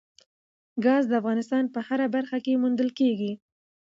[0.83, 3.31] ګاز د افغانستان په هره برخه کې موندل کېږي.